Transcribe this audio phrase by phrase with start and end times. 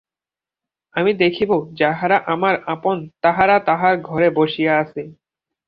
[0.95, 5.01] আমি দেখিব যাহারা আমার আপন তাহারা তাঁহার ঘরে বসিয়া আছে।